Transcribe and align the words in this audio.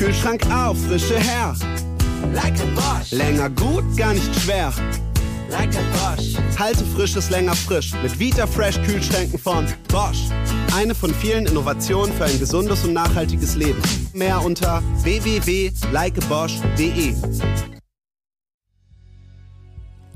Kühlschrank 0.00 0.42
auf, 0.50 0.76
frische 0.86 1.18
her. 1.18 1.54
Like 2.32 2.58
a 2.58 2.64
Bosch. 2.74 3.10
Länger 3.10 3.50
gut, 3.50 3.84
gar 3.98 4.14
nicht 4.14 4.34
schwer. 4.40 4.72
Like 5.50 5.76
a 5.76 5.82
Bosch. 5.92 6.36
Halte 6.58 6.86
frisches 6.86 7.28
länger 7.28 7.54
frisch 7.54 7.92
mit 8.02 8.18
Vita 8.18 8.46
Fresh 8.46 8.80
Kühlschränken 8.80 9.38
von 9.38 9.66
Bosch. 9.88 10.30
Eine 10.74 10.94
von 10.94 11.12
vielen 11.12 11.44
Innovationen 11.44 12.14
für 12.14 12.24
ein 12.24 12.38
gesundes 12.38 12.82
und 12.82 12.94
nachhaltiges 12.94 13.56
Leben. 13.56 13.82
Mehr 14.14 14.42
unter 14.42 14.82
www.likebosch.de. 15.02 17.14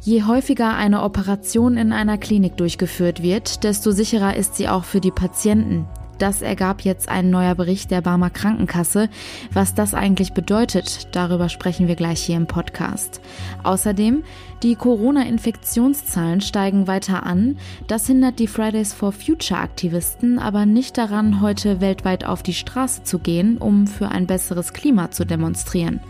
Je 0.00 0.22
häufiger 0.22 0.76
eine 0.76 1.02
Operation 1.02 1.76
in 1.76 1.92
einer 1.92 2.16
Klinik 2.16 2.56
durchgeführt 2.56 3.22
wird, 3.22 3.64
desto 3.64 3.90
sicherer 3.90 4.34
ist 4.34 4.56
sie 4.56 4.70
auch 4.70 4.84
für 4.84 5.02
die 5.02 5.10
Patienten. 5.10 5.86
Das 6.18 6.42
ergab 6.42 6.82
jetzt 6.82 7.08
ein 7.08 7.30
neuer 7.30 7.54
Bericht 7.54 7.90
der 7.90 8.00
Barmer 8.00 8.30
Krankenkasse. 8.30 9.08
Was 9.52 9.74
das 9.74 9.94
eigentlich 9.94 10.32
bedeutet, 10.32 11.08
darüber 11.12 11.48
sprechen 11.48 11.88
wir 11.88 11.96
gleich 11.96 12.20
hier 12.22 12.36
im 12.36 12.46
Podcast. 12.46 13.20
Außerdem, 13.62 14.22
die 14.62 14.76
Corona-Infektionszahlen 14.76 16.40
steigen 16.40 16.86
weiter 16.86 17.24
an. 17.24 17.58
Das 17.86 18.06
hindert 18.06 18.38
die 18.38 18.46
Fridays 18.46 18.94
for 18.94 19.12
Future 19.12 19.60
Aktivisten 19.60 20.38
aber 20.38 20.66
nicht 20.66 20.98
daran, 20.98 21.40
heute 21.40 21.80
weltweit 21.80 22.24
auf 22.24 22.42
die 22.42 22.54
Straße 22.54 23.02
zu 23.02 23.18
gehen, 23.18 23.58
um 23.58 23.86
für 23.86 24.08
ein 24.08 24.26
besseres 24.26 24.72
Klima 24.72 25.10
zu 25.10 25.24
demonstrieren. 25.24 26.00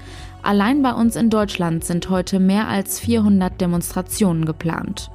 Allein 0.45 0.83
bei 0.83 0.93
uns 0.93 1.17
in 1.17 1.31
Deutschland 1.31 1.87
sind 1.87 2.11
heute 2.11 2.39
mehr 2.39 2.69
als 2.69 3.01
400 3.01 3.59
Demonstrationen 3.59 4.45
geplant. 4.45 5.11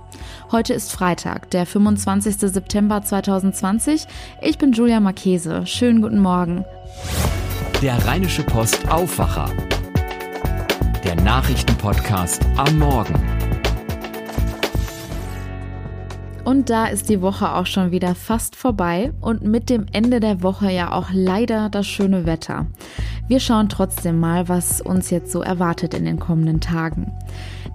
Heute 0.52 0.74
ist 0.74 0.92
Freitag, 0.92 1.52
der 1.52 1.68
25. 1.68 2.38
September 2.38 3.04
2020. 3.04 4.08
Ich 4.42 4.58
bin 4.58 4.72
Julia 4.72 5.00
Marchese. 5.00 5.68
Schönen 5.68 6.02
guten 6.02 6.20
Morgen. 6.20 6.66
Der 7.84 8.04
Rheinische 8.08 8.42
Post 8.42 8.90
Aufwacher. 8.90 9.52
Der 11.04 11.14
Nachrichtenpodcast 11.22 12.42
am 12.58 12.80
Morgen. 12.80 13.14
Und 16.44 16.72
da 16.72 16.88
ist 16.88 17.10
die 17.10 17.22
Woche 17.22 17.54
auch 17.54 17.68
schon 17.68 17.92
wieder 17.92 18.16
fast 18.16 18.56
vorbei 18.56 19.14
und 19.22 19.44
mit 19.44 19.70
dem 19.70 19.86
Ende 19.92 20.20
der 20.20 20.42
Woche 20.42 20.72
ja 20.72 20.92
auch 20.92 21.10
leider 21.14 21.70
das 21.70 21.86
schöne 21.86 22.26
Wetter. 22.26 22.66
Wir 23.30 23.40
schauen 23.40 23.70
trotzdem 23.70 24.20
mal, 24.20 24.50
was 24.50 24.82
uns 24.82 25.12
jetzt 25.12 25.32
so 25.32 25.44
erwartet 25.44 25.94
in 25.94 26.04
den 26.04 26.18
kommenden 26.18 26.62
Tagen. 26.62 27.12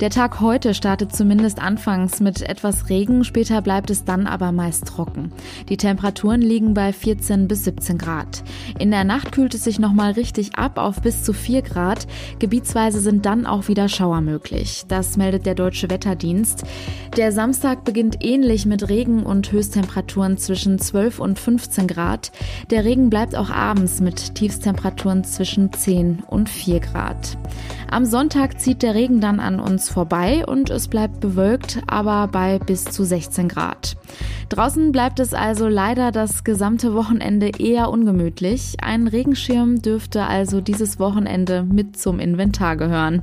Der 0.00 0.10
Tag 0.10 0.41
heute 0.41 0.74
startet 0.74 1.14
zumindest 1.14 1.62
anfangs 1.62 2.19
mit 2.19 2.42
etwas 2.42 2.88
Regen, 2.88 3.22
später 3.22 3.62
bleibt 3.62 3.91
es 3.91 4.05
dann 4.05 4.27
aber 4.27 4.50
meist 4.50 4.86
trocken. 4.86 5.32
Die 5.69 5.77
Temperaturen 5.77 6.42
liegen 6.42 6.75
bei 6.75 6.92
14 6.92 7.47
bis 7.47 7.62
17 7.62 7.98
Grad. 7.98 8.42
In 8.80 8.91
der 8.91 9.05
Nacht 9.05 9.30
kühlt 9.30 9.55
es 9.55 9.62
sich 9.62 9.78
nochmal 9.78 10.10
richtig 10.10 10.56
ab 10.56 10.78
auf 10.78 11.00
bis 11.00 11.22
zu 11.22 11.32
4 11.32 11.62
Grad. 11.62 12.08
Gebietsweise 12.41 12.98
sind 12.98 13.25
dann 13.25 13.47
auch 13.47 13.69
wieder 13.69 13.88
Schauer 13.88 14.22
möglich. 14.22 14.82
Das 14.88 15.16
meldet 15.16 15.47
der 15.47 15.55
Deutsche 15.55 15.88
Wetterdienst. 15.88 16.64
Der 17.16 17.30
Samstag 17.30 17.84
beginnt 17.84 18.25
ähnlich 18.25 18.66
mit 18.66 18.88
Regen 18.88 19.22
und 19.22 19.52
Höchsttemperaturen 19.52 20.36
zwischen 20.36 20.80
12 20.80 21.20
und 21.20 21.38
15 21.38 21.86
Grad. 21.86 22.32
Der 22.70 22.84
Regen 22.84 23.08
bleibt 23.08 23.36
auch 23.36 23.50
abends 23.50 24.00
mit 24.00 24.34
Tiefstemperaturen 24.34 25.22
zwischen 25.22 25.44
10 25.45 26.23
und 26.27 26.48
4 26.48 26.81
Grad. 26.81 27.37
Am 27.91 28.05
Sonntag 28.05 28.61
zieht 28.61 28.83
der 28.83 28.95
Regen 28.95 29.20
dann 29.20 29.41
an 29.41 29.61
uns 29.61 29.89
vorbei 29.89 30.45
und 30.47 30.70
es 30.70 30.89
bleibt 30.89 31.20
bewölkt, 31.20 31.81
aber 31.87 32.28
bei 32.28 32.59
bis 32.59 32.84
zu 32.84 33.05
16 33.05 33.48
Grad. 33.48 33.97
Draußen 34.48 34.92
bleibt 34.92 35.20
es 35.20 35.34
also 35.34 35.69
leider 35.69 36.11
das 36.11 36.45
gesamte 36.45 36.95
Wochenende 36.95 37.50
eher 37.59 37.91
ungemütlich. 37.91 38.77
Ein 38.83 39.06
Regenschirm 39.06 39.83
dürfte 39.83 40.25
also 40.25 40.61
dieses 40.61 40.98
Wochenende 40.98 41.62
mit 41.62 41.97
zum 41.97 42.19
Inventar 42.20 42.77
gehören. 42.77 43.22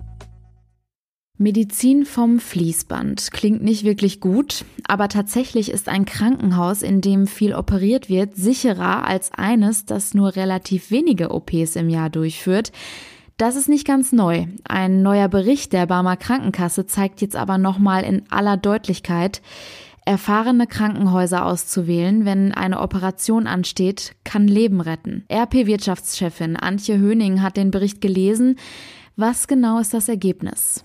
Medizin 1.42 2.06
vom 2.06 2.39
Fließband 2.39 3.31
klingt 3.31 3.64
nicht 3.64 3.84
wirklich 3.84 4.20
gut, 4.20 4.64
aber 4.88 5.10
tatsächlich 5.10 5.71
ist 5.71 5.89
ein 5.89 6.05
Krankenhaus, 6.05 6.83
in 6.83 7.02
dem 7.02 7.26
viel 7.26 7.55
operiert 7.55 8.10
wird, 8.10 8.36
sicherer 8.36 9.08
als 9.08 9.32
eines, 9.33 9.86
das 9.86 10.14
nur 10.14 10.36
relativ 10.36 10.92
wenige 10.92 11.32
OPs 11.32 11.76
im 11.76 11.89
Jahr 11.89 12.11
durchführt. 12.11 12.71
Das 13.38 13.55
ist 13.55 13.70
nicht 13.70 13.88
ganz 13.88 14.11
neu. 14.11 14.45
Ein 14.65 15.02
neuer 15.02 15.30
Bericht 15.30 15.73
der 15.73 15.88
Barmer 15.88 16.15
Krankenkasse 16.15 16.86
zeigt 16.86 17.21
jetzt 17.21 17.36
aber 17.36 17.58
nochmal 17.58 18.04
in 18.04 18.21
aller 18.30 18.55
Deutlichkeit, 18.55 19.42
erfahrene 20.05 20.67
Krankenhäuser 20.67 21.44
auszuwählen, 21.44 22.23
wenn 22.23 22.52
eine 22.52 22.80
Operation 22.80 23.48
ansteht, 23.48 24.15
kann 24.23 24.48
Leben 24.48 24.80
retten. 24.80 25.26
RP-Wirtschaftschefin 25.32 26.55
Antje 26.55 26.99
Höning 26.99 27.42
hat 27.42 27.58
den 27.58 27.71
Bericht 27.71 27.99
gelesen. 27.99 28.58
Was 29.15 29.48
genau 29.48 29.80
ist 29.80 29.95
das 29.95 30.08
Ergebnis? 30.08 30.83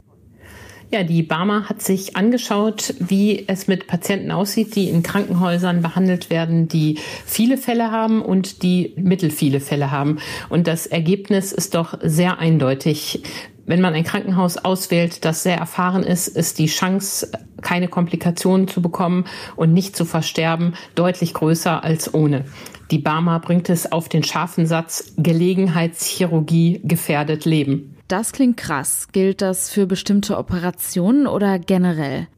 Ja, 0.93 1.03
die 1.03 1.25
Barmer 1.25 1.69
hat 1.69 1.83
sich 1.83 2.15
angeschaut, 2.15 2.95
wie 3.01 3.45
es 3.49 3.67
mit 3.67 3.89
Patienten 3.89 4.31
aussieht, 4.31 4.77
die 4.77 4.89
in 4.89 5.03
Krankenhäusern 5.03 5.83
behandelt 5.83 6.31
werden, 6.31 6.69
die 6.69 7.01
viele 7.25 7.59
Fälle 7.59 7.91
haben 7.91 8.23
und 8.23 8.63
die 8.63 8.95
mittelfiele 8.97 9.59
Fälle 9.59 9.91
haben. 9.91 10.19
Und 10.49 10.69
das 10.69 10.87
Ergebnis 10.87 11.51
ist 11.51 11.75
doch 11.75 11.99
sehr 12.03 12.39
eindeutig. 12.39 13.23
Wenn 13.65 13.81
man 13.81 13.95
ein 13.95 14.05
Krankenhaus 14.05 14.59
auswählt, 14.59 15.25
das 15.25 15.43
sehr 15.43 15.57
erfahren 15.57 16.05
ist, 16.05 16.29
ist 16.29 16.61
die 16.61 16.67
Chance, 16.67 17.33
keine 17.63 17.89
Komplikationen 17.89 18.69
zu 18.69 18.81
bekommen 18.81 19.25
und 19.57 19.73
nicht 19.73 19.97
zu 19.97 20.05
versterben, 20.05 20.75
deutlich 20.95 21.35
größer 21.35 21.83
als 21.83 22.15
ohne. 22.15 22.45
Die 22.93 22.99
Barmer 22.99 23.41
bringt 23.41 23.69
es 23.71 23.91
auf 23.91 24.09
den 24.09 24.23
scharfen 24.23 24.67
Satz, 24.67 25.15
Gelegenheitschirurgie 25.17 26.81
gefährdet 26.85 27.45
Leben. 27.45 27.96
Das 28.09 28.33
klingt 28.33 28.57
krass. 28.57 29.09
Gilt 29.11 29.43
das 29.43 29.69
für 29.69 29.87
bestimmte 29.87 30.39
Operationen 30.39 31.27
oder 31.27 31.59
generell? 31.59 32.29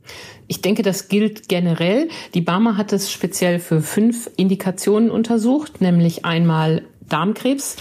Ich 0.47 0.63
denke, 0.63 0.83
das 0.83 1.09
gilt 1.09 1.49
generell. 1.49 2.09
Die 2.33 2.41
Barmer 2.41 2.79
hat 2.79 2.95
es 2.95 3.13
speziell 3.13 3.59
für 3.59 3.83
fünf 3.83 4.31
Indikationen 4.37 5.11
untersucht, 5.11 5.83
nämlich 5.83 6.25
einmal 6.25 6.85
Darmkrebs, 7.07 7.77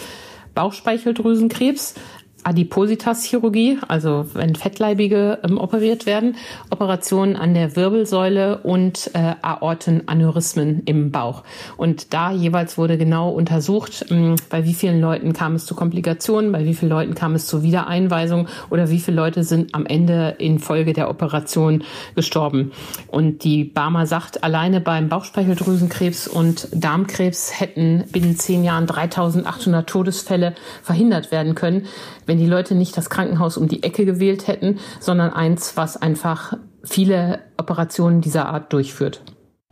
Bauchspeicheldrüsenkrebs, 0.54 1.96
Adipositas-Chirurgie, 2.44 3.80
also 3.88 4.26
wenn 4.34 4.56
Fettleibige 4.56 5.40
ähm, 5.44 5.58
operiert 5.58 6.06
werden, 6.06 6.36
Operationen 6.70 7.36
an 7.36 7.54
der 7.54 7.76
Wirbelsäule 7.76 8.60
und 8.60 9.12
äh, 9.14 9.36
Aortenaneurysmen 9.42 10.84
im 10.86 11.12
Bauch. 11.12 11.44
Und 11.76 12.14
da 12.14 12.32
jeweils 12.32 12.78
wurde 12.78 12.98
genau 12.98 13.32
untersucht, 13.32 14.06
ähm, 14.12 14.36
bei 14.50 14.66
wie 14.66 14.74
vielen 14.74 15.02
Leuten 15.02 15.34
kam 15.34 15.56
es 15.56 15.66
zu 15.66 15.76
Komplikationen, 15.76 16.52
bei 16.52 16.64
wie 16.64 16.74
vielen 16.74 16.90
Leuten 16.90 17.16
kam 17.16 17.36
es 17.36 17.48
zur 17.48 17.64
Wiedereinweisung 17.64 18.48
oder 18.70 18.90
wie 18.90 19.00
viele 19.00 19.18
Leute 19.18 19.44
sind 19.44 19.74
am 19.74 19.86
Ende 19.86 20.36
infolge 20.38 20.94
der 20.94 21.10
Operation 21.10 21.84
gestorben. 22.16 22.72
Und 23.08 23.44
die 23.44 23.64
Barmer 23.66 24.06
sagt, 24.06 24.44
alleine 24.44 24.80
beim 24.80 25.10
Bauchspeicheldrüsenkrebs 25.10 26.28
und 26.28 26.70
Darmkrebs 26.72 27.60
hätten 27.60 28.06
binnen 28.12 28.38
zehn 28.38 28.64
Jahren 28.64 28.88
3800 28.88 29.90
Todesfälle 29.90 30.54
verhindert 30.82 31.32
werden 31.32 31.56
können, 31.56 31.88
wenn 32.26 32.37
wenn 32.38 32.44
die 32.44 32.50
Leute 32.50 32.76
nicht 32.76 32.96
das 32.96 33.10
Krankenhaus 33.10 33.58
um 33.58 33.68
die 33.68 33.82
Ecke 33.82 34.06
gewählt 34.06 34.46
hätten, 34.46 34.78
sondern 35.00 35.34
eins, 35.34 35.76
was 35.76 35.98
einfach 35.98 36.54
viele 36.84 37.40
Operationen 37.58 38.22
dieser 38.22 38.48
Art 38.48 38.72
durchführt. 38.74 39.24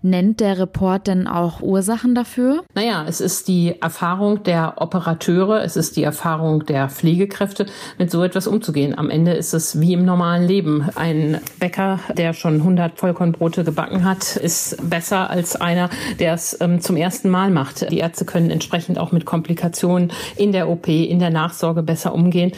Nennt 0.05 0.39
der 0.39 0.59
Report 0.59 1.07
denn 1.07 1.25
auch 1.25 1.63
Ursachen 1.63 2.13
dafür? 2.13 2.63
Naja, 2.75 3.05
es 3.07 3.21
ist 3.21 3.47
die 3.47 3.81
Erfahrung 3.81 4.43
der 4.43 4.75
Operateure, 4.77 5.63
es 5.63 5.75
ist 5.75 5.97
die 5.97 6.03
Erfahrung 6.03 6.63
der 6.63 6.89
Pflegekräfte, 6.89 7.65
mit 7.97 8.11
so 8.11 8.23
etwas 8.23 8.45
umzugehen. 8.45 8.95
Am 8.95 9.09
Ende 9.09 9.31
ist 9.31 9.55
es 9.55 9.81
wie 9.81 9.93
im 9.93 10.05
normalen 10.05 10.47
Leben. 10.47 10.87
Ein 10.93 11.41
Bäcker, 11.59 11.99
der 12.15 12.33
schon 12.33 12.57
100 12.57 12.99
Vollkornbrote 12.99 13.63
gebacken 13.63 14.03
hat, 14.03 14.35
ist 14.35 14.77
besser 14.87 15.31
als 15.31 15.55
einer, 15.55 15.89
der 16.19 16.35
es 16.35 16.55
ähm, 16.61 16.81
zum 16.81 16.97
ersten 16.97 17.31
Mal 17.31 17.49
macht. 17.49 17.89
Die 17.89 17.97
Ärzte 17.97 18.25
können 18.25 18.51
entsprechend 18.51 18.99
auch 18.99 19.11
mit 19.11 19.25
Komplikationen 19.25 20.11
in 20.35 20.51
der 20.51 20.69
OP, 20.69 20.87
in 20.87 21.17
der 21.17 21.31
Nachsorge 21.31 21.81
besser 21.81 22.13
umgehen. 22.13 22.51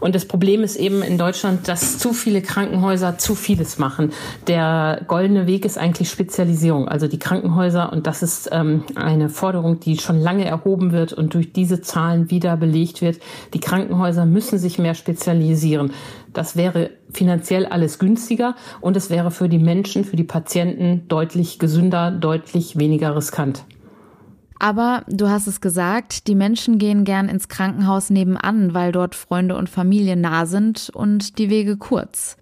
Und 0.00 0.14
das 0.14 0.24
Problem 0.24 0.62
ist 0.62 0.76
eben 0.76 1.02
in 1.02 1.18
Deutschland, 1.18 1.68
dass 1.68 1.98
zu 1.98 2.14
viele 2.14 2.40
Krankenhäuser 2.40 3.18
zu 3.18 3.34
vieles 3.34 3.78
machen. 3.78 4.12
Der 4.46 5.02
goldene 5.06 5.46
Weg 5.46 5.66
ist 5.66 5.76
eigentlich 5.76 6.08
Spezialisierung. 6.08 6.85
Also 6.88 7.08
die 7.08 7.18
Krankenhäuser, 7.18 7.92
und 7.92 8.06
das 8.06 8.22
ist 8.22 8.48
ähm, 8.52 8.84
eine 8.94 9.28
Forderung, 9.28 9.80
die 9.80 9.98
schon 9.98 10.20
lange 10.20 10.44
erhoben 10.44 10.92
wird 10.92 11.12
und 11.12 11.34
durch 11.34 11.52
diese 11.52 11.80
Zahlen 11.80 12.30
wieder 12.30 12.56
belegt 12.56 13.02
wird. 13.02 13.18
Die 13.54 13.60
Krankenhäuser 13.60 14.26
müssen 14.26 14.58
sich 14.58 14.78
mehr 14.78 14.94
spezialisieren. 14.94 15.92
Das 16.32 16.56
wäre 16.56 16.90
finanziell 17.10 17.66
alles 17.66 17.98
günstiger 17.98 18.56
und 18.80 18.96
es 18.96 19.10
wäre 19.10 19.30
für 19.30 19.48
die 19.48 19.58
Menschen, 19.58 20.04
für 20.04 20.16
die 20.16 20.24
Patienten 20.24 21.08
deutlich 21.08 21.58
gesünder, 21.58 22.10
deutlich 22.10 22.78
weniger 22.78 23.16
riskant. 23.16 23.64
Aber 24.58 25.02
du 25.08 25.28
hast 25.28 25.46
es 25.46 25.60
gesagt, 25.60 26.28
die 26.28 26.34
Menschen 26.34 26.78
gehen 26.78 27.04
gern 27.04 27.28
ins 27.28 27.48
Krankenhaus 27.48 28.10
nebenan, 28.10 28.74
weil 28.74 28.92
dort 28.92 29.14
Freunde 29.14 29.56
und 29.56 29.68
Familie 29.68 30.16
nah 30.16 30.46
sind 30.46 30.90
und 30.94 31.38
die 31.38 31.50
Wege 31.50 31.76
kurz. 31.76 32.36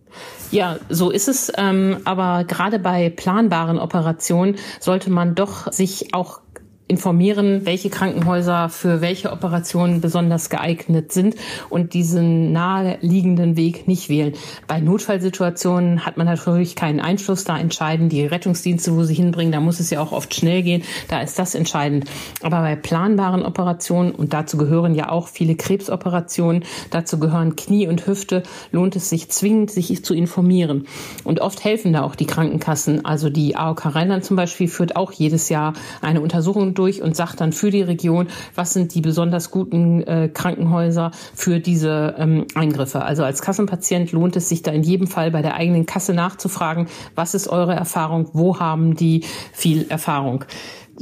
Ja, 0.51 0.79
so 0.89 1.11
ist 1.11 1.29
es. 1.29 1.53
Ähm, 1.57 1.99
aber 2.05 2.45
gerade 2.45 2.79
bei 2.79 3.11
planbaren 3.11 3.79
Operationen 3.79 4.57
sollte 4.81 5.11
man 5.11 5.35
doch 5.35 5.73
sich 5.73 6.15
auch 6.15 6.41
informieren, 6.87 7.65
welche 7.65 7.89
Krankenhäuser 7.89 8.69
für 8.69 9.01
welche 9.01 9.33
Operationen 9.33 10.03
besonders 10.03 10.51
geeignet 10.51 11.13
sind 11.13 11.35
und 11.71 11.95
diesen 11.95 12.53
naheliegenden 12.53 13.57
Weg 13.57 13.89
nicht 13.89 14.11
wählen. 14.11 14.35
Bei 14.67 14.81
Notfallsituationen 14.81 16.05
hat 16.05 16.19
man 16.19 16.27
natürlich 16.27 16.77
keinen 16.77 17.01
Einfluss. 17.01 17.45
Da 17.45 17.59
entscheiden 17.59 18.11
die 18.11 18.27
Rettungsdienste, 18.27 18.95
wo 18.95 19.03
sie 19.05 19.15
hinbringen. 19.15 19.51
Da 19.51 19.61
muss 19.61 19.81
es 19.81 19.89
ja 19.89 20.01
auch 20.01 20.13
oft 20.13 20.35
schnell 20.35 20.63
gehen. 20.63 20.83
Da 21.09 21.23
ist 21.23 21.39
das 21.39 21.55
entscheidend. 21.55 22.05
Aber 22.43 22.61
bei 22.61 22.77
planbaren 22.77 23.47
Operationen, 23.47 24.13
und 24.13 24.35
dazu 24.35 24.59
gehören 24.59 24.95
ja 24.95 25.09
auch 25.09 25.29
viele 25.29 25.55
Krebsoperationen, 25.55 26.65
dazu 26.91 27.19
gehören 27.19 27.57
Knie 27.57 27.89
und 27.89 28.07
Hüfte, 28.07 28.43
lohnt 28.73 28.95
es 28.95 29.09
sich 29.09 29.31
zwingend, 29.31 29.71
sich 29.71 30.05
zu 30.05 30.13
informieren. 30.13 30.87
Und 31.25 31.41
oft 31.41 31.65
helfen 31.65 31.95
da 31.95 32.03
auch 32.03 32.15
die 32.15 32.27
Krankenkassen. 32.27 33.07
Also 33.07 33.31
die 33.31 33.57
AOK 33.57 33.95
Rheinland 33.95 34.25
zum 34.25 34.37
Beispiel 34.37 34.69
führt 34.69 34.97
auch 34.97 35.13
jedes 35.13 35.49
Jahr 35.49 35.73
eine 36.03 36.21
Untersuchung 36.21 36.74
durch 36.79 37.03
und 37.03 37.17
sagt 37.17 37.41
dann 37.41 37.53
für 37.53 37.71
die 37.71 37.83
Region, 37.83 38.29
was 38.55 38.73
sind 38.73 38.95
die 38.95 39.01
besonders 39.01 39.51
guten 39.51 40.03
äh, 40.03 40.29
Krankenhäuser 40.33 41.11
für 41.35 41.61
diese 41.61 42.15
ähm, 42.19 42.47
Eingriffe. 42.55 43.03
Also 43.03 43.25
als 43.25 43.43
Kassenpatient 43.43 44.13
lohnt 44.13 44.37
es 44.37 44.49
sich 44.49 44.63
da 44.63 44.71
in 44.71 44.83
jedem 44.83 45.07
Fall 45.07 45.31
bei 45.31 45.43
der 45.43 45.55
eigenen 45.55 45.87
Kasse 45.87 46.15
nachzufragen, 46.15 46.89
was 47.15 47.35
ist 47.35 47.49
eure 47.49 47.75
Erfahrung, 47.75 48.29
wo 48.33 48.59
haben 48.59 48.97
die 48.97 49.25
viel 49.53 49.87
Erfahrung 49.89 50.45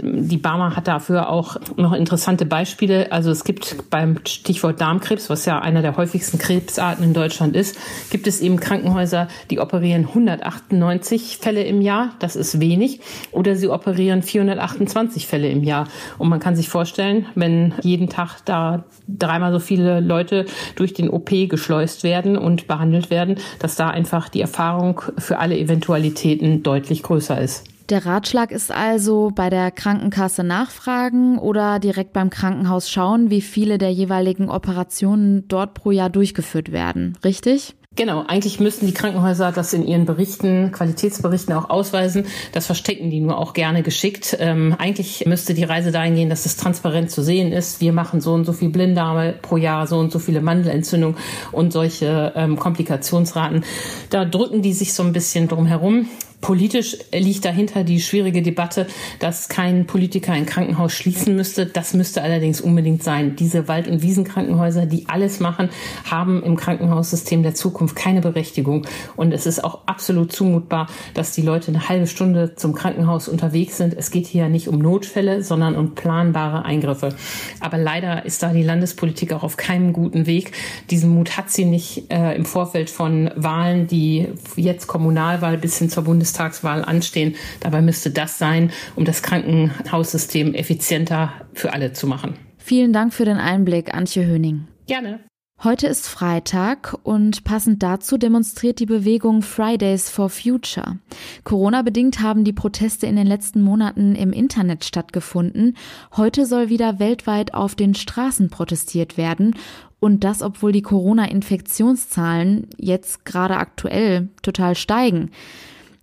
die 0.00 0.38
Barmer 0.38 0.74
hat 0.76 0.88
dafür 0.88 1.28
auch 1.28 1.56
noch 1.76 1.92
interessante 1.92 2.46
Beispiele. 2.46 3.12
Also 3.12 3.30
es 3.30 3.44
gibt 3.44 3.90
beim 3.90 4.18
Stichwort 4.26 4.80
Darmkrebs, 4.80 5.28
was 5.28 5.44
ja 5.44 5.58
einer 5.58 5.82
der 5.82 5.96
häufigsten 5.96 6.38
Krebsarten 6.38 7.04
in 7.04 7.12
Deutschland 7.12 7.54
ist, 7.54 7.76
gibt 8.10 8.26
es 8.26 8.40
eben 8.40 8.58
Krankenhäuser, 8.58 9.28
die 9.50 9.60
operieren 9.60 10.06
198 10.06 11.38
Fälle 11.38 11.64
im 11.64 11.82
Jahr. 11.82 12.14
Das 12.20 12.36
ist 12.36 12.60
wenig. 12.60 13.00
Oder 13.32 13.56
sie 13.56 13.68
operieren 13.68 14.22
428 14.22 15.26
Fälle 15.26 15.48
im 15.48 15.62
Jahr. 15.62 15.88
Und 16.18 16.28
man 16.28 16.40
kann 16.40 16.56
sich 16.56 16.68
vorstellen, 16.68 17.26
wenn 17.34 17.74
jeden 17.82 18.08
Tag 18.08 18.40
da 18.44 18.84
dreimal 19.08 19.52
so 19.52 19.58
viele 19.58 20.00
Leute 20.00 20.46
durch 20.76 20.94
den 20.94 21.10
OP 21.10 21.30
geschleust 21.48 22.02
werden 22.02 22.38
und 22.38 22.66
behandelt 22.66 23.10
werden, 23.10 23.36
dass 23.58 23.76
da 23.76 23.90
einfach 23.90 24.28
die 24.28 24.40
Erfahrung 24.40 25.02
für 25.18 25.38
alle 25.38 25.58
Eventualitäten 25.58 26.62
deutlich 26.62 27.02
größer 27.02 27.40
ist. 27.40 27.71
Der 27.92 28.06
Ratschlag 28.06 28.52
ist 28.52 28.72
also 28.72 29.30
bei 29.34 29.50
der 29.50 29.70
Krankenkasse 29.70 30.42
nachfragen 30.42 31.38
oder 31.38 31.78
direkt 31.78 32.14
beim 32.14 32.30
Krankenhaus 32.30 32.88
schauen, 32.88 33.28
wie 33.28 33.42
viele 33.42 33.76
der 33.76 33.92
jeweiligen 33.92 34.48
Operationen 34.48 35.46
dort 35.46 35.74
pro 35.74 35.90
Jahr 35.90 36.08
durchgeführt 36.08 36.72
werden. 36.72 37.18
Richtig? 37.22 37.74
Genau, 37.94 38.24
eigentlich 38.26 38.58
müssten 38.60 38.86
die 38.86 38.94
Krankenhäuser 38.94 39.52
das 39.52 39.74
in 39.74 39.86
ihren 39.86 40.06
Berichten, 40.06 40.72
Qualitätsberichten 40.72 41.54
auch 41.54 41.68
ausweisen. 41.68 42.24
Das 42.52 42.64
verstecken 42.64 43.10
die 43.10 43.20
nur 43.20 43.36
auch 43.36 43.52
gerne 43.52 43.82
geschickt. 43.82 44.38
Ähm, 44.40 44.74
eigentlich 44.78 45.26
müsste 45.26 45.52
die 45.52 45.64
Reise 45.64 45.92
dahin 45.92 46.14
gehen, 46.14 46.30
dass 46.30 46.46
es 46.46 46.56
transparent 46.56 47.10
zu 47.10 47.22
sehen 47.22 47.52
ist. 47.52 47.82
Wir 47.82 47.92
machen 47.92 48.22
so 48.22 48.32
und 48.32 48.46
so 48.46 48.54
viel 48.54 48.70
Blinddarme 48.70 49.34
pro 49.42 49.58
Jahr, 49.58 49.86
so 49.86 49.98
und 49.98 50.10
so 50.10 50.18
viele 50.18 50.40
Mandelentzündungen 50.40 51.18
und 51.52 51.74
solche 51.74 52.32
ähm, 52.36 52.56
Komplikationsraten. 52.58 53.64
Da 54.08 54.24
drücken 54.24 54.62
die 54.62 54.72
sich 54.72 54.94
so 54.94 55.02
ein 55.02 55.12
bisschen 55.12 55.46
drum 55.48 55.66
herum. 55.66 56.06
Politisch 56.42 56.98
liegt 57.14 57.44
dahinter 57.44 57.84
die 57.84 58.00
schwierige 58.00 58.42
Debatte, 58.42 58.88
dass 59.20 59.48
kein 59.48 59.86
Politiker 59.86 60.32
ein 60.32 60.44
Krankenhaus 60.44 60.92
schließen 60.92 61.36
müsste. 61.36 61.66
Das 61.66 61.94
müsste 61.94 62.20
allerdings 62.20 62.60
unbedingt 62.60 63.04
sein. 63.04 63.36
Diese 63.36 63.68
Wald- 63.68 63.86
und 63.86 64.02
Wiesenkrankenhäuser, 64.02 64.86
die 64.86 65.08
alles 65.08 65.38
machen, 65.38 65.70
haben 66.10 66.42
im 66.42 66.56
Krankenhaussystem 66.56 67.44
der 67.44 67.54
Zukunft 67.54 67.94
keine 67.94 68.20
Berechtigung. 68.20 68.84
Und 69.14 69.32
es 69.32 69.46
ist 69.46 69.62
auch 69.62 69.86
absolut 69.86 70.32
zumutbar, 70.32 70.88
dass 71.14 71.32
die 71.32 71.42
Leute 71.42 71.68
eine 71.68 71.88
halbe 71.88 72.08
Stunde 72.08 72.56
zum 72.56 72.74
Krankenhaus 72.74 73.28
unterwegs 73.28 73.76
sind. 73.76 73.94
Es 73.94 74.10
geht 74.10 74.26
hier 74.26 74.42
ja 74.42 74.48
nicht 74.48 74.66
um 74.66 74.78
Notfälle, 74.78 75.44
sondern 75.44 75.76
um 75.76 75.94
planbare 75.94 76.64
Eingriffe. 76.64 77.14
Aber 77.60 77.78
leider 77.78 78.26
ist 78.26 78.42
da 78.42 78.52
die 78.52 78.64
Landespolitik 78.64 79.32
auch 79.32 79.44
auf 79.44 79.56
keinem 79.56 79.92
guten 79.92 80.26
Weg. 80.26 80.50
Diesen 80.90 81.10
Mut 81.14 81.36
hat 81.36 81.50
sie 81.50 81.66
nicht 81.66 82.12
äh, 82.12 82.34
im 82.34 82.44
Vorfeld 82.44 82.90
von 82.90 83.30
Wahlen, 83.36 83.86
die 83.86 84.26
jetzt 84.56 84.88
Kommunalwahl 84.88 85.56
bis 85.56 85.78
hin 85.78 85.88
zur 85.88 86.02
Bundes 86.02 86.31
Bundestagswahl 86.32 86.84
anstehen. 86.84 87.36
Dabei 87.60 87.82
müsste 87.82 88.10
das 88.10 88.38
sein, 88.38 88.70
um 88.96 89.04
das 89.04 89.22
Krankenhaussystem 89.22 90.54
effizienter 90.54 91.32
für 91.52 91.72
alle 91.72 91.92
zu 91.92 92.06
machen. 92.06 92.36
Vielen 92.58 92.92
Dank 92.92 93.12
für 93.12 93.24
den 93.24 93.38
Einblick, 93.38 93.94
Antje 93.94 94.24
Höning. 94.26 94.66
Gerne. 94.86 95.20
Heute 95.62 95.86
ist 95.86 96.08
Freitag 96.08 96.96
und 97.04 97.44
passend 97.44 97.84
dazu 97.84 98.18
demonstriert 98.18 98.80
die 98.80 98.86
Bewegung 98.86 99.42
Fridays 99.42 100.10
for 100.10 100.28
Future. 100.28 100.98
Corona-bedingt 101.44 102.20
haben 102.20 102.42
die 102.42 102.52
Proteste 102.52 103.06
in 103.06 103.14
den 103.14 103.28
letzten 103.28 103.62
Monaten 103.62 104.16
im 104.16 104.32
Internet 104.32 104.84
stattgefunden. 104.84 105.76
Heute 106.16 106.46
soll 106.46 106.68
wieder 106.68 106.98
weltweit 106.98 107.54
auf 107.54 107.76
den 107.76 107.94
Straßen 107.94 108.50
protestiert 108.50 109.16
werden. 109.16 109.54
Und 110.00 110.24
das, 110.24 110.42
obwohl 110.42 110.72
die 110.72 110.82
Corona-Infektionszahlen 110.82 112.66
jetzt 112.76 113.24
gerade 113.24 113.56
aktuell 113.56 114.30
total 114.42 114.74
steigen. 114.74 115.30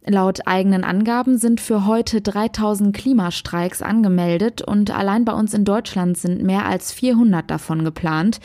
Laut 0.10 0.48
eigenen 0.48 0.84
Angaben 0.84 1.38
sind 1.38 1.62
für 1.62 1.86
heute 1.86 2.22
3000 2.22 2.96
Klimastreiks 2.96 3.82
angemeldet 3.84 4.62
und 4.62 4.90
allein 4.90 5.24
bei 5.24 5.34
uns 5.34 5.54
in 5.54 5.66
Deutschland 5.66 6.18
sind 6.18 6.42
mehr 6.42 6.66
als 6.66 6.92
400 6.92 7.50
davon 7.50 7.84
geplant. 7.84 8.40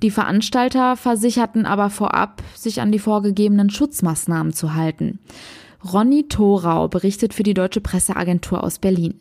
Die 0.00 0.12
Veranstalter 0.12 0.96
versicherten 0.96 1.66
aber 1.66 1.90
vorab, 1.90 2.42
sich 2.54 2.80
an 2.80 2.92
die 2.92 3.00
vorgegebenen 3.00 3.68
Schutzmaßnahmen 3.68 4.52
zu 4.52 4.74
halten. 4.74 5.18
Ronny 5.92 6.28
Thorau 6.28 6.88
berichtet 6.88 7.34
für 7.34 7.42
die 7.42 7.54
Deutsche 7.54 7.80
Presseagentur 7.80 8.62
aus 8.62 8.78
Berlin. 8.78 9.18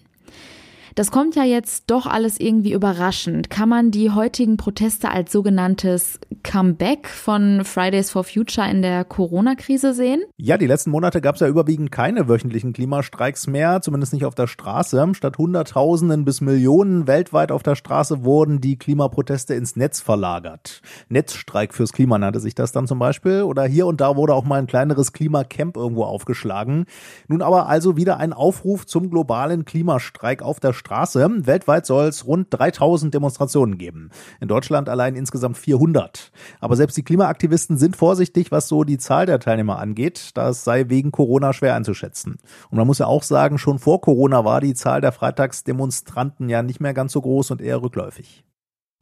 Das 0.98 1.12
kommt 1.12 1.36
ja 1.36 1.44
jetzt 1.44 1.92
doch 1.92 2.08
alles 2.08 2.40
irgendwie 2.40 2.74
überraschend. 2.74 3.52
Kann 3.52 3.70
man 3.70 3.92
die 3.92 4.10
heutigen 4.10 4.58
Proteste 4.58 5.12
als 5.12 5.32
sogenanntes 5.32 6.20
Comeback 6.42 7.08
von 7.08 7.64
Fridays 7.66 8.10
for 8.10 8.24
Future 8.24 8.68
in 8.68 8.82
der 8.82 9.06
Corona-Krise 9.06 9.94
sehen? 9.94 10.24
Ja, 10.38 10.58
die 10.58 10.66
letzten 10.66 10.90
Monate 10.90 11.22
gab 11.22 11.36
es 11.36 11.42
ja 11.42 11.48
überwiegend 11.48 11.92
keine 11.92 12.28
wöchentlichen 12.28 12.74
Klimastreiks 12.74 13.46
mehr, 13.46 13.80
zumindest 13.84 14.12
nicht 14.12 14.26
auf 14.26 14.34
der 14.34 14.48
Straße. 14.48 15.08
Statt 15.14 15.38
Hunderttausenden 15.38 16.26
bis 16.26 16.42
Millionen 16.42 17.06
weltweit 17.06 17.52
auf 17.52 17.62
der 17.62 17.76
Straße 17.76 18.24
wurden 18.24 18.60
die 18.60 18.80
Klimaproteste 18.80 19.54
ins 19.54 19.76
Netz 19.76 20.00
verlagert. 20.02 20.82
Netzstreik 21.10 21.76
fürs 21.76 21.94
Klima 21.94 22.18
nannte 22.18 22.40
sich 22.40 22.56
das 22.56 22.72
dann 22.72 22.88
zum 22.88 22.98
Beispiel. 22.98 23.44
Oder 23.44 23.66
hier 23.66 23.86
und 23.86 24.02
da 24.02 24.16
wurde 24.16 24.34
auch 24.34 24.46
mal 24.46 24.58
ein 24.58 24.66
kleineres 24.66 25.14
Klimacamp 25.14 25.78
irgendwo 25.78 26.06
aufgeschlagen. 26.06 26.86
Nun 27.28 27.44
aber 27.44 27.68
also 27.68 27.98
wieder 27.98 28.18
ein 28.18 28.34
Aufruf 28.34 28.88
zum 28.88 29.12
globalen 29.12 29.64
Klimastreik 29.64 30.42
auf 30.42 30.60
der 30.60 30.74
Straße. 30.74 30.87
Straße. 30.88 31.46
Weltweit 31.46 31.86
soll 31.86 32.06
es 32.06 32.26
rund 32.26 32.48
3000 32.50 33.14
Demonstrationen 33.14 33.78
geben. 33.78 34.10
In 34.40 34.48
Deutschland 34.48 34.88
allein 34.88 35.16
insgesamt 35.16 35.58
400. 35.58 36.32
Aber 36.62 36.78
selbst 36.78 36.96
die 36.96 37.04
Klimaaktivisten 37.04 37.78
sind 37.78 37.98
vorsichtig, 37.98 38.52
was 38.52 38.70
so 38.70 38.86
die 38.86 38.98
Zahl 38.98 39.26
der 39.26 39.40
Teilnehmer 39.40 39.80
angeht. 39.80 40.32
Das 40.36 40.64
sei 40.64 40.88
wegen 40.88 41.12
Corona 41.12 41.52
schwer 41.52 41.76
einzuschätzen. 41.76 42.38
Und 42.70 42.78
man 42.78 42.88
muss 42.88 43.00
ja 43.00 43.08
auch 43.08 43.24
sagen, 43.24 43.58
schon 43.58 43.80
vor 43.80 44.00
Corona 44.00 44.46
war 44.46 44.62
die 44.62 44.76
Zahl 44.76 45.02
der 45.02 45.12
Freitagsdemonstranten 45.12 46.48
ja 46.48 46.64
nicht 46.64 46.80
mehr 46.80 46.94
ganz 46.94 47.12
so 47.12 47.22
groß 47.22 47.52
und 47.52 47.62
eher 47.62 47.82
rückläufig. 47.82 48.46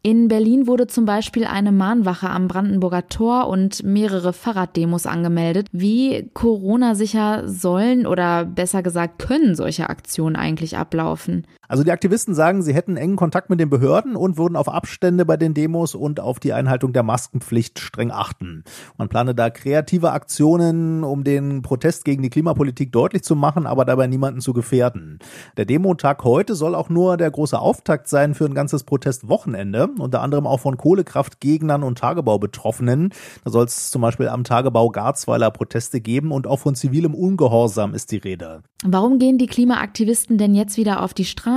In 0.06 0.27
Berlin 0.27 0.68
wurde 0.68 0.86
zum 0.86 1.06
Beispiel 1.06 1.46
eine 1.46 1.72
Mahnwache 1.72 2.30
am 2.30 2.48
Brandenburger 2.48 3.08
Tor 3.08 3.48
und 3.48 3.82
mehrere 3.82 4.34
Fahrraddemos 4.34 5.08
angemeldet. 5.08 5.68
Wie 5.72 6.30
Corona-sicher 6.36 7.48
sollen 7.48 8.06
oder 8.06 8.46
besser 8.46 8.84
gesagt 8.84 9.18
können 9.18 9.56
solche 9.56 9.89
Aktionen 9.89 10.36
eigentlich 10.36 10.77
ablaufen? 10.77 11.48
Also 11.67 11.84
die 11.84 11.91
Aktivisten 11.91 12.36
sagen, 12.36 12.62
sie 12.62 12.74
hätten 12.74 12.98
engen 12.98 13.15
Kontakt 13.15 13.50
mit 13.50 13.60
den 13.60 13.69
Behörden 13.69 14.15
und 14.15 14.38
würden 14.38 14.55
auf 14.55 14.69
Abstände 14.69 15.25
bei 15.25 15.38
den 15.38 15.53
Demos 15.53 15.95
und 15.95 16.19
auf 16.19 16.39
die 16.39 16.53
Einhaltung 16.53 16.93
der 16.93 17.03
Maskenpflicht 17.03 17.79
streng 17.79 18.12
achten. 18.12 18.63
Man 18.98 19.10
plane 19.10 19.34
da 19.34 19.50
kreative 19.50 20.12
Aktionen, 20.12 21.03
um 21.03 21.24
den 21.24 21.62
Protest 21.62 22.05
gegen 22.05 22.24
die 22.24 22.29
Klimapolitik 22.29 22.91
deutlich 22.91 23.24
zu 23.24 23.36
machen, 23.36 23.65
aber 23.65 23.86
dabei 23.86 24.07
niemanden 24.07 24.41
zu 24.41 24.53
gefährden. 24.53 25.19
Der 25.57 25.65
Demotag 25.65 26.24
heute 26.24 26.55
soll 26.55 26.75
auch 26.75 26.89
nur 26.89 27.17
der 27.17 27.31
große 27.31 27.57
Auftakt 27.57 28.07
sein 28.07 28.36
für 28.36 28.45
ein 28.45 28.53
ganzes 28.53 28.84
Protestwochenende 28.84 29.89
unter 30.00 30.22
anderem 30.22 30.48
auch 30.48 30.60
von 30.60 30.77
Kohlekraftgegnern 30.77 31.84
und 31.84 31.98
Tagebaubetroffenen. 31.98 33.10
Da 33.43 33.51
soll 33.51 33.65
es 33.65 33.89
zum 33.89 34.01
Beispiel 34.01 34.27
am 34.27 34.43
Tagebau 34.43 34.89
Garzweiler 34.89 35.51
Proteste 35.51 36.01
geben 36.01 36.31
und 36.31 36.48
auch 36.48 36.60
von 36.60 36.75
zivilem 36.75 37.15
Ungehorsam 37.15 37.93
ist 37.93 38.12
die 38.12 38.17
Rede. 38.17 38.62
Warum 38.84 39.19
gehen 39.19 39.38
die 39.38 39.48
Klimaaktivisten 39.48 40.38
denn 40.38 40.53
jetzt 40.53 40.77
wieder 40.77 41.01
auf 41.01 41.13
die 41.13 41.25
Straße? 41.25 41.54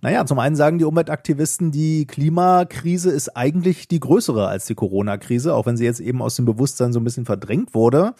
Naja, 0.00 0.26
zum 0.26 0.38
einen 0.38 0.56
sagen 0.56 0.78
die 0.78 0.84
Umweltaktivisten, 0.84 1.70
die 1.70 2.06
Klimakrise 2.06 3.10
ist 3.10 3.36
eigentlich 3.36 3.88
die 3.88 4.00
größere 4.00 4.48
als 4.48 4.66
die 4.66 4.74
Corona-Krise, 4.74 5.54
auch 5.54 5.66
wenn 5.66 5.76
sie 5.76 5.84
jetzt 5.84 6.00
eben 6.00 6.22
aus 6.22 6.36
dem 6.36 6.44
Bewusstsein 6.44 6.92
so 6.92 7.00
ein 7.00 7.04
bisschen 7.04 7.26
verdrängt 7.26 7.74
wurde. 7.74 8.14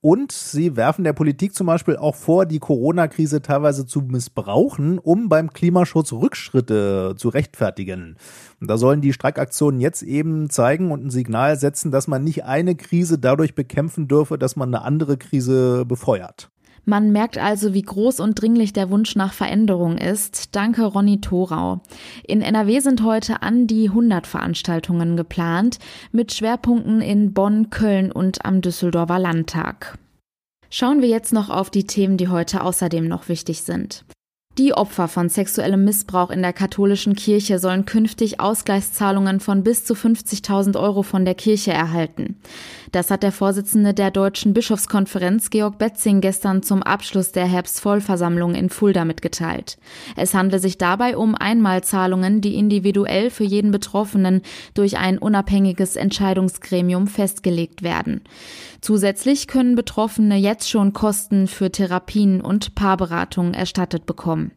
Und 0.00 0.32
sie 0.32 0.76
werfen 0.76 1.04
der 1.04 1.12
Politik 1.12 1.54
zum 1.54 1.68
Beispiel 1.68 1.96
auch 1.96 2.16
vor, 2.16 2.44
die 2.44 2.58
Corona-Krise 2.58 3.40
teilweise 3.40 3.86
zu 3.86 4.00
missbrauchen, 4.00 4.98
um 4.98 5.28
beim 5.28 5.52
Klimaschutz 5.52 6.12
Rückschritte 6.12 7.14
zu 7.16 7.28
rechtfertigen. 7.28 8.16
Und 8.60 8.68
da 8.68 8.78
sollen 8.78 9.00
die 9.00 9.12
Streikaktionen 9.12 9.80
jetzt 9.80 10.02
eben 10.02 10.50
zeigen 10.50 10.90
und 10.90 11.06
ein 11.06 11.10
Signal 11.10 11.56
setzen, 11.56 11.90
dass 11.92 12.08
man 12.08 12.24
nicht 12.24 12.44
eine 12.44 12.74
Krise 12.74 13.18
dadurch 13.18 13.54
bekämpfen 13.54 14.08
dürfe, 14.08 14.38
dass 14.38 14.56
man 14.56 14.74
eine 14.74 14.84
andere 14.84 15.16
Krise 15.16 15.84
befeuert. 15.86 16.51
Man 16.84 17.12
merkt 17.12 17.38
also, 17.38 17.74
wie 17.74 17.82
groß 17.82 18.18
und 18.18 18.40
dringlich 18.40 18.72
der 18.72 18.90
Wunsch 18.90 19.14
nach 19.14 19.32
Veränderung 19.32 19.98
ist. 19.98 20.56
Danke, 20.56 20.84
Ronny 20.84 21.20
Thorau. 21.20 21.80
In 22.26 22.42
NRW 22.42 22.80
sind 22.80 23.04
heute 23.04 23.42
an 23.42 23.68
die 23.68 23.88
100 23.88 24.26
Veranstaltungen 24.26 25.16
geplant, 25.16 25.78
mit 26.10 26.32
Schwerpunkten 26.32 27.00
in 27.00 27.32
Bonn, 27.32 27.70
Köln 27.70 28.10
und 28.10 28.44
am 28.44 28.60
Düsseldorfer 28.62 29.20
Landtag. 29.20 29.98
Schauen 30.70 31.02
wir 31.02 31.08
jetzt 31.08 31.32
noch 31.32 31.50
auf 31.50 31.70
die 31.70 31.84
Themen, 31.84 32.16
die 32.16 32.28
heute 32.28 32.64
außerdem 32.64 33.06
noch 33.06 33.28
wichtig 33.28 33.62
sind. 33.62 34.04
Die 34.58 34.74
Opfer 34.74 35.08
von 35.08 35.30
sexuellem 35.30 35.82
Missbrauch 35.84 36.30
in 36.30 36.42
der 36.42 36.52
katholischen 36.52 37.16
Kirche 37.16 37.58
sollen 37.58 37.86
künftig 37.86 38.38
Ausgleichszahlungen 38.38 39.40
von 39.40 39.62
bis 39.62 39.86
zu 39.86 39.94
50.000 39.94 40.78
Euro 40.78 41.02
von 41.02 41.24
der 41.24 41.34
Kirche 41.34 41.72
erhalten. 41.72 42.36
Das 42.92 43.10
hat 43.10 43.22
der 43.22 43.32
Vorsitzende 43.32 43.94
der 43.94 44.10
Deutschen 44.10 44.52
Bischofskonferenz 44.52 45.48
Georg 45.48 45.78
Betzing 45.78 46.20
gestern 46.20 46.62
zum 46.62 46.82
Abschluss 46.82 47.32
der 47.32 47.46
Herbstvollversammlung 47.46 48.54
in 48.54 48.68
Fulda 48.68 49.06
mitgeteilt. 49.06 49.78
Es 50.16 50.34
handle 50.34 50.58
sich 50.58 50.76
dabei 50.76 51.16
um 51.16 51.34
Einmalzahlungen, 51.34 52.42
die 52.42 52.56
individuell 52.56 53.30
für 53.30 53.44
jeden 53.44 53.70
Betroffenen 53.70 54.42
durch 54.74 54.98
ein 54.98 55.16
unabhängiges 55.16 55.96
Entscheidungsgremium 55.96 57.06
festgelegt 57.06 57.82
werden. 57.82 58.20
Zusätzlich 58.82 59.46
können 59.46 59.76
Betroffene 59.76 60.36
jetzt 60.36 60.68
schon 60.68 60.92
Kosten 60.92 61.46
für 61.46 61.72
Therapien 61.72 62.42
und 62.42 62.74
Paarberatungen 62.74 63.54
erstattet 63.54 64.04
bekommen. 64.04 64.51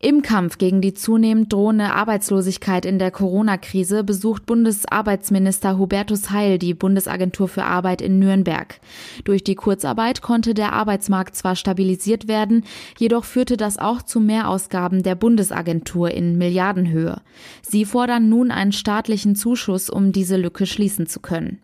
Im 0.00 0.22
Kampf 0.22 0.58
gegen 0.58 0.80
die 0.80 0.94
zunehmend 0.94 1.52
drohende 1.52 1.92
Arbeitslosigkeit 1.92 2.86
in 2.86 3.00
der 3.00 3.10
Corona-Krise 3.10 4.04
besucht 4.04 4.46
Bundesarbeitsminister 4.46 5.76
Hubertus 5.76 6.30
Heil 6.30 6.58
die 6.58 6.72
Bundesagentur 6.74 7.48
für 7.48 7.64
Arbeit 7.64 8.00
in 8.00 8.20
Nürnberg. 8.20 8.78
Durch 9.24 9.42
die 9.42 9.56
Kurzarbeit 9.56 10.22
konnte 10.22 10.54
der 10.54 10.72
Arbeitsmarkt 10.72 11.34
zwar 11.34 11.56
stabilisiert 11.56 12.28
werden, 12.28 12.64
jedoch 12.96 13.24
führte 13.24 13.56
das 13.56 13.76
auch 13.76 14.02
zu 14.02 14.20
Mehrausgaben 14.20 15.02
der 15.02 15.16
Bundesagentur 15.16 16.12
in 16.12 16.38
Milliardenhöhe. 16.38 17.20
Sie 17.62 17.84
fordern 17.84 18.28
nun 18.28 18.52
einen 18.52 18.72
staatlichen 18.72 19.34
Zuschuss, 19.34 19.90
um 19.90 20.12
diese 20.12 20.36
Lücke 20.36 20.66
schließen 20.66 21.08
zu 21.08 21.18
können. 21.18 21.58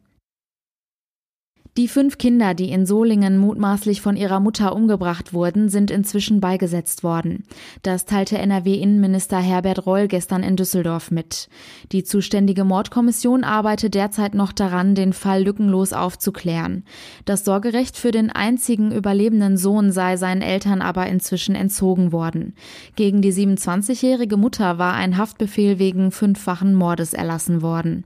Die 1.77 1.89
fünf 1.89 2.19
Kinder, 2.19 2.55
die 2.55 2.71
in 2.71 2.87
Solingen 2.87 3.37
mutmaßlich 3.37 4.01
von 4.01 4.17
ihrer 4.17 4.39
Mutter 4.39 4.77
umgebracht 4.77 5.33
wurden, 5.33 5.69
sind 5.69 5.91
inzwischen 5.91 6.41
beigesetzt 6.41 7.03
worden. 7.03 7.43
Das 7.83 8.05
teilte 8.05 8.39
NRW-Innenminister 8.39 9.39
Herbert 9.39 9.85
Reul 9.85 10.07
gestern 10.07 10.45
in 10.45 10.55
Düsseldorf 10.55 11.11
mit. 11.11 11.49
Die 11.91 12.05
zuständige 12.05 12.63
Mordkommission 12.63 13.43
arbeitet 13.43 13.95
derzeit 13.95 14.35
noch 14.35 14.53
daran, 14.53 14.95
den 14.95 15.13
Fall 15.13 15.43
lückenlos 15.43 15.93
aufzuklären. 15.93 16.85
Das 17.25 17.45
Sorgerecht 17.45 17.97
für 17.97 18.13
den 18.13 18.31
einzigen 18.31 18.93
überlebenden 18.93 19.57
Sohn 19.57 19.91
sei 19.91 20.17
seinen 20.17 20.43
Eltern 20.43 20.81
aber 20.81 21.09
inzwischen 21.09 21.57
entzogen 21.57 22.13
worden. 22.13 22.55
Gegen 22.95 23.21
die 23.21 23.33
27-jährige 23.33 24.37
Mutter 24.37 24.79
war 24.79 24.95
ein 24.95 25.19
Haftbefehl 25.19 25.81
wegen 25.81 26.13
fünffachen 26.13 26.73
Mordes 26.73 27.15
erlassen 27.15 27.63
worden. 27.63 28.05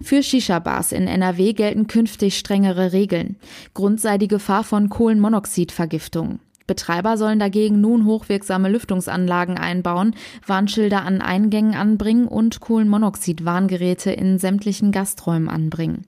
Für 0.00 0.22
Shisha-Bars 0.22 0.92
in 0.92 1.06
NRW 1.06 1.52
gelten 1.52 1.86
künftig 1.86 2.38
strengere 2.38 2.92
Regeln. 2.92 3.36
Grund 3.74 4.00
sei 4.00 4.18
die 4.18 4.28
Gefahr 4.28 4.64
von 4.64 4.88
Kohlenmonoxidvergiftung. 4.88 6.40
Betreiber 6.66 7.16
sollen 7.16 7.38
dagegen 7.38 7.80
nun 7.80 8.06
hochwirksame 8.06 8.68
Lüftungsanlagen 8.68 9.56
einbauen, 9.56 10.14
Warnschilder 10.46 11.02
an 11.02 11.20
Eingängen 11.20 11.74
anbringen 11.74 12.26
und 12.26 12.60
Kohlenmonoxid-Warngeräte 12.60 14.10
in 14.10 14.38
sämtlichen 14.38 14.90
Gasträumen 14.90 15.48
anbringen. 15.48 16.06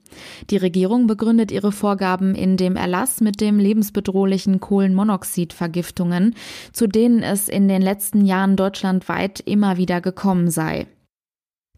Die 0.49 0.57
Regierung 0.57 1.07
begründet 1.07 1.51
ihre 1.51 1.71
Vorgaben 1.71 2.35
in 2.35 2.57
dem 2.57 2.75
Erlass 2.75 3.21
mit 3.21 3.39
dem 3.39 3.57
lebensbedrohlichen 3.57 4.59
Kohlenmonoxid-Vergiftungen, 4.59 6.35
zu 6.73 6.87
denen 6.87 7.23
es 7.23 7.47
in 7.47 7.69
den 7.69 7.81
letzten 7.81 8.25
Jahren 8.25 8.57
deutschlandweit 8.57 9.39
immer 9.39 9.77
wieder 9.77 10.01
gekommen 10.01 10.49
sei. 10.49 10.87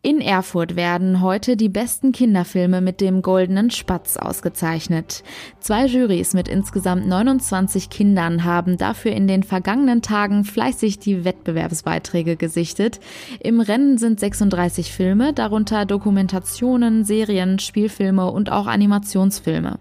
In 0.04 0.20
Erfurt 0.20 0.76
werden 0.76 1.22
heute 1.22 1.56
die 1.56 1.70
besten 1.70 2.12
Kinderfilme 2.12 2.82
mit 2.82 3.02
dem 3.02 3.22
Goldenen 3.22 3.70
Spatz 3.70 4.18
ausgezeichnet. 4.18 5.24
Zwei 5.60 5.86
Jurys 5.86 6.34
mit 6.34 6.48
insgesamt 6.48 7.08
29 7.08 7.92
Kindern 7.92 8.44
haben 8.44 8.80
dafür 8.80 9.12
in 9.12 9.28
den 9.28 9.44
vergangenen 9.44 10.02
Tagen 10.02 10.44
fleißig 10.44 10.98
die 10.98 11.24
Wettbewerbsbeiträge 11.24 12.36
gesichtet. 12.36 13.00
Im 13.42 13.62
Rennen 13.62 14.00
sind 14.00 14.20
36 14.20 14.92
Filme, 14.92 15.34
darunter 15.34 15.86
Dokumentationen, 15.86 17.06
Serien, 17.06 17.60
Spielfilme 17.60 18.32
und 18.32 18.52
auch 18.52 18.66
Animationsfilme. 18.66 19.78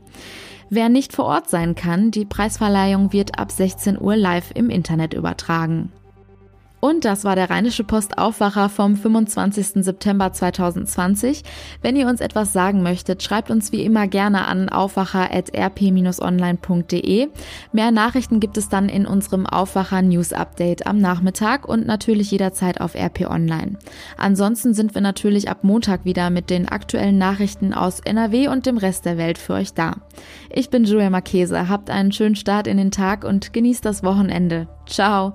Wer 0.69 0.91
nicht 0.91 1.15
vor 1.15 1.25
Ort 1.25 1.49
sein 1.49 1.75
kann, 1.75 2.11
die 2.11 2.27
Preisverleihung 2.27 3.15
wird 3.15 3.39
ab 3.39 3.51
16 3.51 3.99
Uhr 3.99 4.17
live 4.17 4.51
im 4.55 4.69
Internet 4.69 5.15
übertragen. 5.15 5.91
Und 6.81 7.05
das 7.05 7.25
war 7.25 7.37
der 7.37 7.51
Rheinische 7.51 7.85
Post 7.85 8.17
Aufwacher 8.19 8.71
vom 8.71 8.97
25. 8.97 9.85
September 9.85 10.33
2020. 10.33 11.45
Wenn 11.83 11.95
ihr 11.95 12.09
uns 12.09 12.21
etwas 12.21 12.53
sagen 12.53 12.83
möchtet, 12.83 13.23
schreibt 13.23 13.51
uns 13.51 13.71
wie 13.73 13.85
immer 13.85 14.09
gerne 14.09 14.47
an 14.47 14.71
aufwacher.rp-online.de. 14.71 17.29
Mehr 17.73 17.91
Nachrichten 17.91 18.39
gibt 18.41 18.57
es 18.57 18.69
dann 18.69 18.89
in 18.89 19.05
unserem 19.07 19.47
Aufwacher 19.47 20.03
News 20.03 20.33
Update 20.33 20.87
am 20.87 20.99
Nachmittag 20.99 21.69
und 21.69 21.85
natürlich 21.87 22.31
jederzeit 22.31 22.81
auf 22.81 22.95
RP 22.95 23.29
Online. 23.29 23.77
Ansonsten 24.17 24.73
sind 24.75 24.95
wir 24.95 25.03
natürlich 25.03 25.51
ab 25.51 25.63
Montag 25.63 26.05
wieder 26.05 26.31
mit 26.31 26.51
den 26.51 26.69
aktuellen 26.69 27.19
Nachrichten 27.19 27.75
aus 27.75 27.99
NRW 28.01 28.49
und 28.49 28.67
dem 28.67 28.79
Rest 28.79 29.05
der 29.05 29.19
Welt 29.19 29.39
für 29.39 29.55
euch 29.55 29.75
da. 29.75 29.97
Ich 30.49 30.71
bin 30.71 30.85
Julia 30.85 31.11
Marchese. 31.11 31.69
Habt 31.69 31.91
einen 31.91 32.13
schönen 32.13 32.37
Start 32.37 32.67
in 32.67 32.79
den 32.79 32.91
Tag 32.91 33.25
und 33.25 33.53
genießt 33.53 33.85
das 33.85 34.03
Wochenende. 34.03 34.67
Ciao. 34.87 35.35